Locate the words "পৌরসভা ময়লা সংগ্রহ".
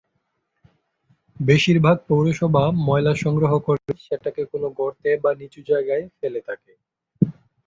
2.07-3.51